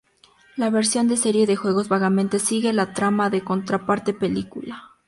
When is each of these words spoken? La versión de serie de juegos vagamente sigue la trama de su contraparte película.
La 0.55 0.71
versión 0.71 1.07
de 1.07 1.15
serie 1.15 1.45
de 1.45 1.55
juegos 1.55 1.87
vagamente 1.87 2.39
sigue 2.39 2.73
la 2.73 2.91
trama 2.91 3.29
de 3.29 3.37
su 3.41 3.45
contraparte 3.45 4.15
película. 4.15 4.95